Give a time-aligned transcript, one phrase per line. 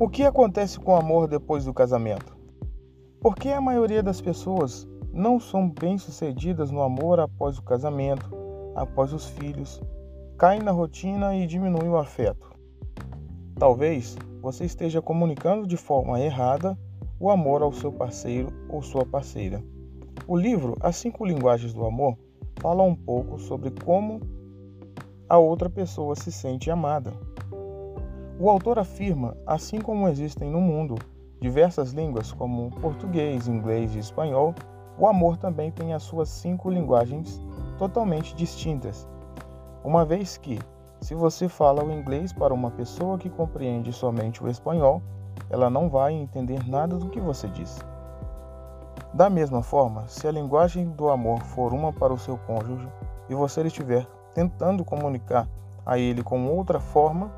[0.00, 2.36] O que acontece com o amor depois do casamento?
[3.20, 8.30] Por que a maioria das pessoas não são bem-sucedidas no amor após o casamento,
[8.76, 9.82] após os filhos,
[10.38, 12.48] caem na rotina e diminuem o afeto?
[13.58, 16.78] Talvez você esteja comunicando de forma errada
[17.18, 19.60] o amor ao seu parceiro ou sua parceira.
[20.28, 22.16] O livro As Cinco Linguagens do Amor
[22.60, 24.20] fala um pouco sobre como
[25.28, 27.12] a outra pessoa se sente amada.
[28.40, 30.94] O autor afirma, assim como existem no mundo
[31.40, 34.54] diversas línguas como português, inglês e espanhol,
[34.96, 37.42] o amor também tem as suas cinco linguagens
[37.78, 39.08] totalmente distintas.
[39.82, 40.56] Uma vez que,
[41.00, 45.02] se você fala o inglês para uma pessoa que compreende somente o espanhol,
[45.50, 47.80] ela não vai entender nada do que você diz.
[49.12, 52.88] Da mesma forma, se a linguagem do amor for uma para o seu cônjuge
[53.28, 55.48] e você estiver tentando comunicar
[55.84, 57.32] a ele com outra forma,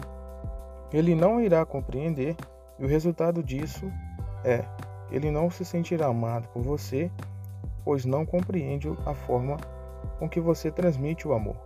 [0.93, 2.37] ele não irá compreender
[2.79, 3.91] e o resultado disso
[4.45, 4.65] é
[5.11, 7.11] ele não se sentirá amado por você,
[7.85, 9.57] pois não compreende a forma
[10.19, 11.57] com que você transmite o amor.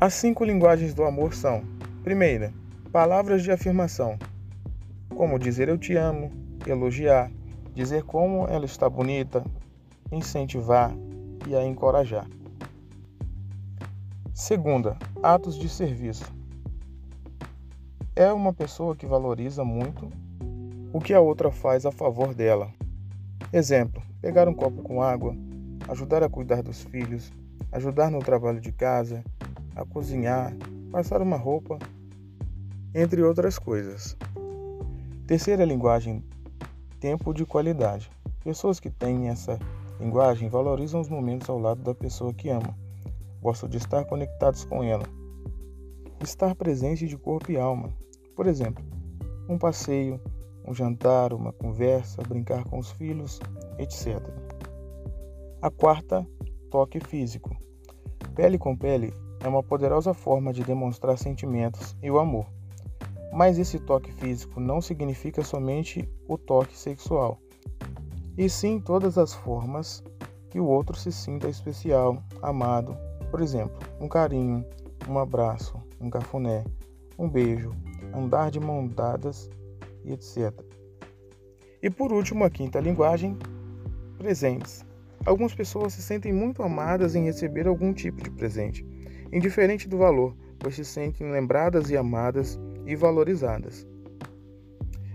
[0.00, 1.62] As cinco linguagens do amor são:
[2.02, 2.52] primeira,
[2.92, 4.18] palavras de afirmação,
[5.16, 6.30] como dizer eu te amo,
[6.66, 7.30] elogiar,
[7.74, 9.42] dizer como ela está bonita,
[10.10, 10.94] incentivar
[11.48, 12.26] e a encorajar.
[14.34, 16.41] Segunda, atos de serviço
[18.14, 20.10] é uma pessoa que valoriza muito
[20.92, 22.70] o que a outra faz a favor dela.
[23.52, 25.34] Exemplo: pegar um copo com água,
[25.88, 27.32] ajudar a cuidar dos filhos,
[27.70, 29.24] ajudar no trabalho de casa,
[29.74, 30.54] a cozinhar,
[30.90, 31.78] passar uma roupa,
[32.94, 34.16] entre outras coisas.
[35.26, 36.22] Terceira linguagem:
[37.00, 38.10] tempo de qualidade.
[38.44, 39.58] Pessoas que têm essa
[39.98, 42.76] linguagem valorizam os momentos ao lado da pessoa que ama.
[43.40, 45.04] Gostam de estar conectados com ela
[46.22, 47.92] estar presente de corpo e alma.
[48.34, 48.84] Por exemplo,
[49.48, 50.20] um passeio,
[50.66, 53.40] um jantar, uma conversa, brincar com os filhos,
[53.78, 54.20] etc.
[55.60, 56.26] A quarta,
[56.70, 57.56] toque físico.
[58.34, 62.46] Pele com pele é uma poderosa forma de demonstrar sentimentos e o amor.
[63.32, 67.38] Mas esse toque físico não significa somente o toque sexual,
[68.36, 70.02] e sim todas as formas
[70.50, 72.96] que o outro se sinta especial, amado.
[73.30, 74.64] Por exemplo, um carinho,
[75.08, 76.64] um abraço, um cafuné,
[77.18, 77.74] um beijo,
[78.14, 79.50] andar de mão dadas
[80.04, 80.52] e etc.
[81.82, 83.36] E por último, a quinta linguagem,
[84.18, 84.84] presentes.
[85.24, 88.86] Algumas pessoas se sentem muito amadas em receber algum tipo de presente,
[89.32, 93.86] indiferente do valor, pois se sentem lembradas e amadas e valorizadas.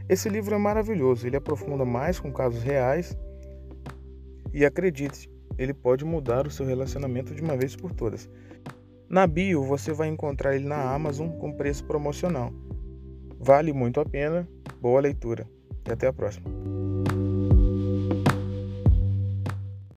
[0.10, 3.18] Esse livro é maravilhoso, ele aprofunda mais com casos reais
[4.54, 8.30] e acredite, ele pode mudar o seu relacionamento de uma vez por todas.
[9.10, 12.52] Na bio você vai encontrar ele na Amazon com preço promocional.
[13.40, 14.48] Vale muito a pena,
[14.82, 15.48] boa leitura
[15.88, 16.57] e até a próxima.